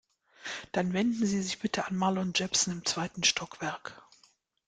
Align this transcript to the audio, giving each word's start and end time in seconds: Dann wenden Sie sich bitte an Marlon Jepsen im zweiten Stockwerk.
Dann 0.71 0.93
wenden 0.93 1.27
Sie 1.27 1.43
sich 1.43 1.59
bitte 1.59 1.85
an 1.85 1.95
Marlon 1.95 2.33
Jepsen 2.35 2.73
im 2.73 2.85
zweiten 2.87 3.23
Stockwerk. 3.23 4.01